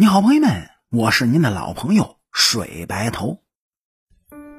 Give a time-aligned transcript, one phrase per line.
[0.00, 3.42] 你好，朋友们，我是您的老朋友水白头。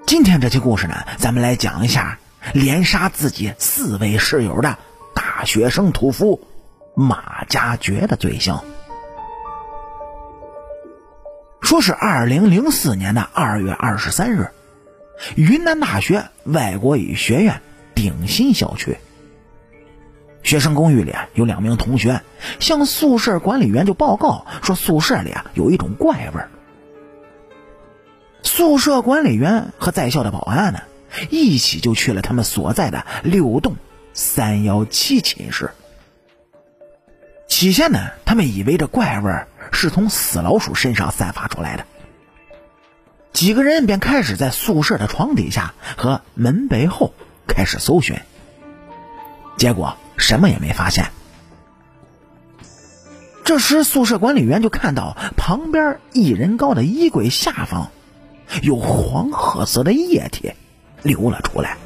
[0.05, 2.19] 今天这期故事呢，咱们来讲一下
[2.53, 4.77] 连杀自己四位室友的
[5.15, 6.47] 大学生屠夫
[6.93, 8.61] 马家爵的罪行。
[11.59, 14.51] 说是二零零四年的二月二十三日，
[15.35, 17.59] 云南大学外国语学院
[17.95, 18.95] 鼎新校区。
[20.43, 22.21] 学生公寓里啊，有两名同学
[22.59, 26.49] 向宿舍管理员就报告说，宿舍里啊有一种怪味儿。
[28.43, 30.81] 宿舍管理员和在校的保安呢，
[31.29, 33.75] 一起就去了他们所在的六栋
[34.13, 35.71] 三幺七寝室。
[37.47, 41.85] 起先呢，他们以为这怪味儿是从死老鼠身上散发出来的，
[43.31, 47.13] 几个人便开始在宿舍的床底下和门背后
[47.47, 48.19] 开始搜寻，
[49.61, 49.95] 结果。
[50.17, 51.05] 什么也没发现。
[53.43, 57.89] 这时，宿舍管理员就看到旁边一人高的衣柜下方
[58.63, 60.51] 有黄褐色的液体
[61.03, 61.77] 流了出来。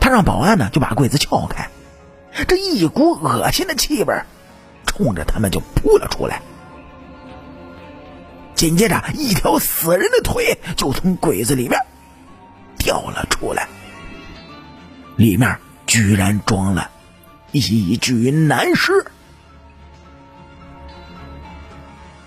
[0.00, 1.68] 他让保安呢就把柜子撬开，
[2.46, 4.14] 这一股恶心的气味
[4.86, 6.42] 冲着他们就扑了出来。
[8.54, 11.78] 紧接着，一条死人的腿就从柜子里面
[12.78, 13.68] 掉了出来，
[15.18, 15.58] 里面。
[15.90, 16.90] 居然装了
[17.50, 19.06] 一具男尸！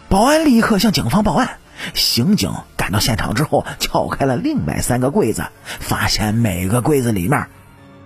[0.09, 1.59] 保安立刻向警方报案。
[1.93, 5.45] 刑警赶到现场之后，撬开了另外三个柜子，
[5.79, 7.49] 发现每个柜子里面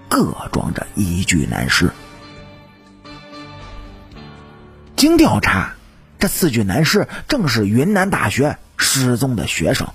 [0.10, 1.94] 各装着一具男尸。
[4.98, 5.76] 经调查，
[6.20, 9.88] 这四具男尸正是云南大学失踪的学生，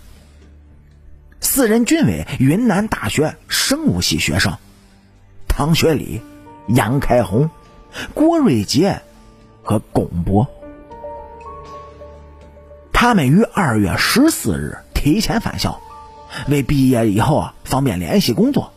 [1.43, 4.57] 四人均为云南大学生物系学生。
[5.51, 6.23] 唐学礼、
[6.69, 7.51] 杨开红、
[8.15, 9.03] 郭瑞杰
[9.63, 10.49] 和龚博，
[12.95, 15.79] 他们于二月十四日提前返校，
[16.49, 18.73] 为毕业以后啊方便联系工作。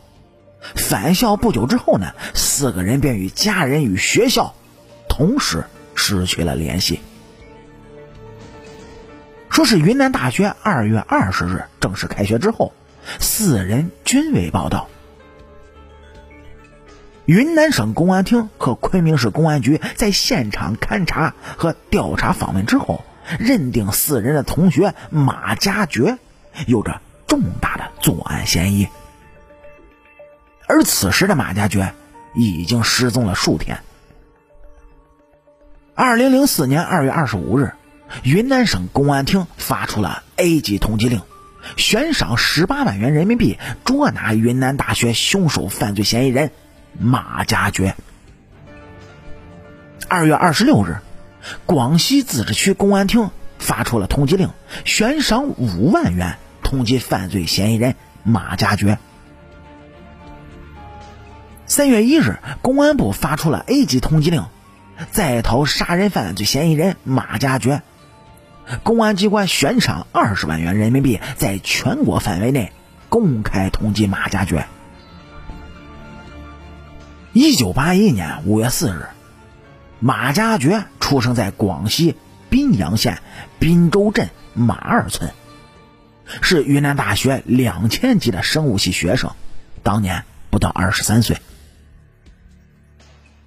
[0.74, 4.54] 返校不久之后呢，四个人便与家人与学校
[5.08, 5.64] 同时
[5.94, 7.00] 失去了联系。
[9.48, 12.74] 说是云南大学二月二十日正式开学之后，
[13.20, 14.88] 四人均未报到。
[17.26, 23.02] 云南省公安厅和昆明市公安局在现场勘查和调查访问之后，
[23.38, 26.18] 认定四人的同学马家爵
[26.66, 28.88] 有着重大的作案嫌疑。
[30.66, 31.94] 而此时的马家爵
[32.34, 33.78] 已经失踪了数天。
[35.94, 37.72] 二零零四年二月二十五日，
[38.22, 41.22] 云南省公安厅发出了 A 级通缉令，
[41.78, 46.50] 悬赏十八万元人民币捉拿云南大学凶手犯罪嫌疑人。
[46.98, 47.94] 马家爵。
[50.08, 50.98] 二月二十六日，
[51.66, 54.50] 广西自治区公安厅发出了通缉令，
[54.84, 58.98] 悬赏五万元通缉犯罪嫌疑人马家爵。
[61.66, 64.44] 三月一日，公安部发出了 A 级通缉令，
[65.10, 67.82] 在逃杀人犯罪嫌疑人马家爵。
[68.82, 72.72] 公安机关悬赏二十万元人民币，在全国范围内
[73.08, 74.66] 公开通缉马家爵。
[77.34, 79.08] 一九八一年五月四日，
[79.98, 82.14] 马家爵出生在广西
[82.48, 83.18] 宾阳县
[83.58, 85.32] 宾州镇马二村，
[86.42, 89.32] 是云南大学两千级的生物系学生，
[89.82, 91.38] 当年不到二十三岁。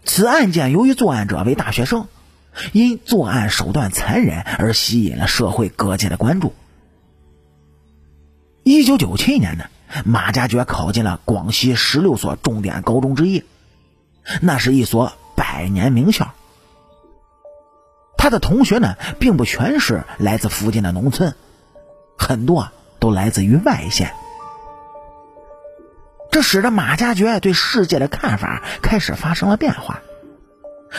[0.04, 2.10] 此案件由于作案者为大学生，
[2.74, 6.54] 因作案手段残忍而吸引了社会各界的关注。
[8.64, 9.64] 一九九七年呢，
[10.04, 13.46] 马家爵考进了广西十六所重点高中之一。
[14.42, 16.34] 那是一所百年名校。
[18.18, 21.36] 他的同学呢，并不全是来自附近的农村，
[22.18, 24.14] 很多都来自于外县。
[26.32, 30.02] 这使得马家爵对世界的看法开始发生了变化。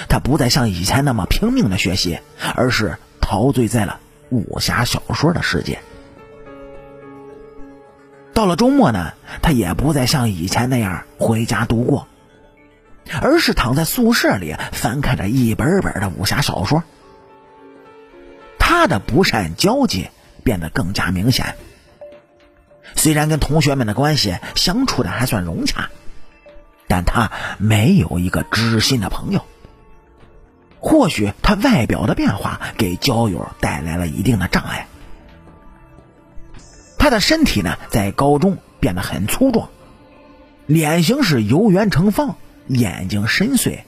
[0.09, 2.19] 他不再像以前那么拼命的学习，
[2.55, 5.80] 而是陶醉在了武侠小说的世界。
[8.33, 12.07] 到了周末呢，他也不再像以前那样回家度过。
[13.22, 16.83] 而是躺在宿舍里翻看着一本本的武侠小说，
[18.59, 20.09] 他的不善交际
[20.45, 21.57] 变得更加明显。
[22.95, 25.91] 虽然跟同学们的关系相处的还算融洽，
[26.87, 29.45] 但他没有一个知心的朋友。
[30.81, 34.87] 或许他外表的变化给交友带来了一定的障碍。
[36.99, 39.69] 他的身体呢，在高中变得很粗壮，
[40.66, 42.37] 脸型是由圆成方。
[42.68, 43.80] 眼睛深邃，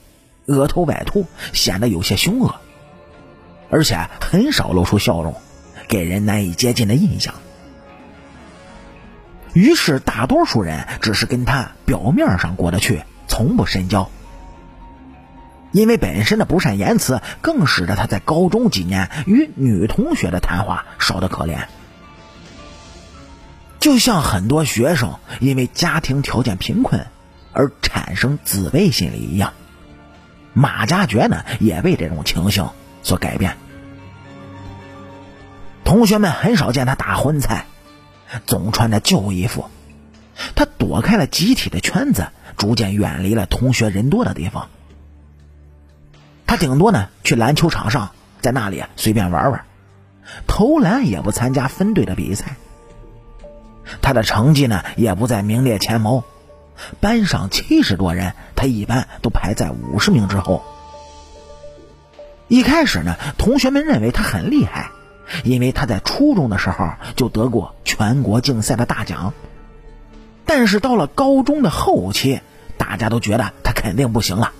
[0.46, 2.56] 额头外凸，显得有些凶恶。
[3.70, 5.34] 而且很少露出笑容，
[5.86, 7.34] 给人难以接近的印象。
[9.52, 14.10] 于是，大多数人只是跟他表面上过得去，从不深交。
[15.72, 21.66] 因为本身的不善言辞，更使得他在高中几年与女同学的谈话少得可怜。
[23.78, 27.06] 就像很多学生因为家庭条件贫困
[27.52, 29.52] 而产生自卑心理一样，
[30.52, 32.68] 马家爵呢也被这种情形
[33.02, 33.56] 所改变。
[35.84, 37.66] 同学们很少见他打荤菜。
[38.46, 39.68] 总穿着旧衣服，
[40.54, 44.68] 他躲开了集体的圈子，逐渐远离了同学人多的地方。
[46.46, 48.10] 他顶多呢去篮球场上，
[48.40, 49.64] 在那里随便玩玩，
[50.46, 52.54] 投篮也不参加分队的比赛。
[54.00, 56.22] 他的成绩呢也不在名列前茅，
[57.00, 60.62] 班上七十多人，他一般都排在五十名之后。
[62.48, 64.90] 一开始呢，同学们认为他很厉害。
[65.44, 69.32] 因为他在初中的时候就得过全国竞赛的大奖，
[70.44, 72.40] 但是到了高中的后期，
[72.76, 74.50] 大家都觉得他肯定不行了，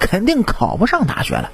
[0.00, 1.52] 肯定考不上大学了。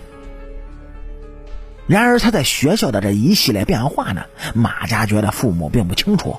[1.87, 4.23] 然而他在学校的这一系列变化呢，
[4.55, 6.39] 马家觉得父母并不清楚，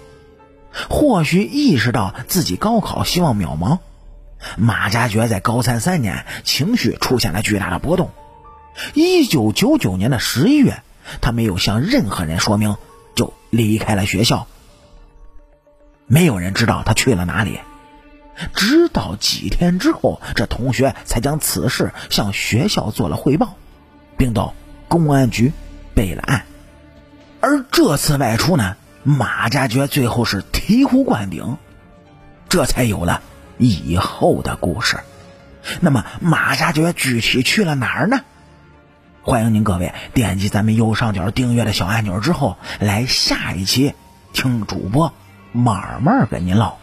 [0.90, 3.80] 或许意识到自己高考希望渺茫，
[4.58, 8.12] 马家爵在高三三年情绪出现了巨大的波动。
[8.94, 10.82] 一九九九年的十一月。
[11.22, 12.78] 他没有向任何人说明，
[13.14, 14.48] 就离开了学校。
[16.08, 17.60] 没有人知道他去了哪里，
[18.56, 23.54] 直到几天之后，这同学才将此事向学校做了汇报，
[24.18, 24.56] 并到
[24.88, 25.54] 公安局
[25.94, 26.48] 备了案。
[27.40, 28.76] 而这次外出呢，
[29.08, 31.60] 马家爵最后是醍醐灌顶，
[32.50, 33.22] 这才有了
[33.60, 35.00] 以后的故事。
[35.80, 38.22] 那么，马家爵具体去了哪儿呢？
[39.22, 43.94] 欢迎您各位点击咱们右上角订阅的小按钮之后，来下一期
[44.34, 45.14] 听主播
[45.52, 46.80] 慢慢跟您唠。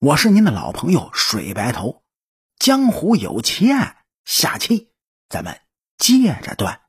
[0.00, 2.02] 我是您的老朋友水白头，
[2.58, 4.88] 江湖有奇案，下期
[5.28, 5.60] 咱们
[5.98, 6.80] 接着断。